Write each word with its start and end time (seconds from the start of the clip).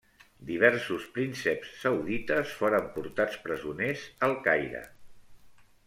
Diversos 0.45 1.05
prínceps 1.17 1.75
saudites 1.83 2.55
foren 2.63 2.89
portats 2.97 3.39
presoners 3.47 4.11
al 4.29 4.39
Caire. 4.49 4.87